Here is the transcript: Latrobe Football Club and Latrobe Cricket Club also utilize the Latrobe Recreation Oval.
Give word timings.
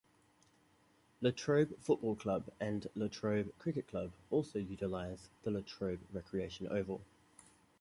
Latrobe 1.21 1.77
Football 1.79 2.15
Club 2.15 2.49
and 2.59 2.87
Latrobe 2.95 3.53
Cricket 3.59 3.87
Club 3.87 4.09
also 4.31 4.57
utilize 4.57 5.29
the 5.43 5.51
Latrobe 5.51 5.99
Recreation 6.11 6.67
Oval. 6.69 7.01